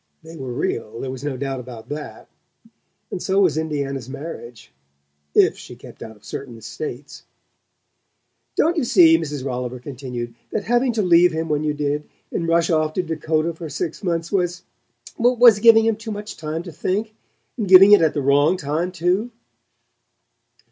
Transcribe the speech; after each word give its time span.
They 0.23 0.35
were 0.35 0.51
real; 0.51 0.99
there 0.99 1.11
was 1.11 1.23
no 1.23 1.37
doubt 1.37 1.59
about 1.59 1.89
that. 1.89 2.27
And 3.11 3.21
so 3.21 3.39
was 3.39 3.55
Indiana's 3.55 4.09
marriage 4.09 4.73
if 5.35 5.59
she 5.59 5.75
kept 5.75 6.01
out 6.01 6.15
of 6.15 6.25
certain 6.25 6.59
states. 6.61 7.25
"Don't 8.55 8.77
you 8.77 8.83
see," 8.83 9.19
Mrs. 9.19 9.45
Rolliver 9.45 9.77
continued, 9.77 10.33
"that 10.51 10.63
having 10.63 10.91
to 10.93 11.03
leave 11.03 11.33
him 11.33 11.49
when 11.49 11.63
you 11.63 11.75
did, 11.75 12.09
and 12.31 12.47
rush 12.47 12.71
off 12.71 12.93
to 12.93 13.03
Dakota 13.03 13.53
for 13.53 13.69
six 13.69 14.03
months, 14.03 14.31
was 14.31 14.63
was 15.19 15.59
giving 15.59 15.85
him 15.85 15.95
too 15.97 16.09
much 16.09 16.35
time 16.35 16.63
to 16.63 16.71
think; 16.71 17.13
and 17.55 17.67
giving 17.67 17.91
it 17.91 18.01
at 18.01 18.15
the 18.15 18.23
wrong 18.23 18.57
time, 18.57 18.91
too?" 18.91 19.29